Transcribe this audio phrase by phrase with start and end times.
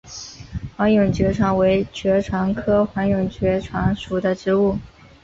[0.75, 4.75] 黄脉爵床为爵床科黄脉爵床属的植物。